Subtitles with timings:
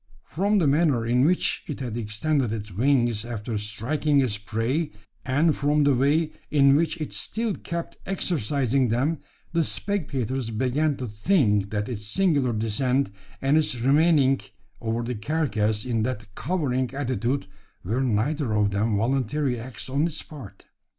[0.25, 4.89] From the manner in which it had extended its wings after striking its prey,
[5.23, 9.19] and from the way in which it still kept exercising them,
[9.53, 13.11] the spectators began to think that its singular descent,
[13.43, 14.41] and its remaining
[14.81, 17.45] over the carcass in that cowering attitude,
[17.83, 20.65] were neither of them voluntary acts on its part.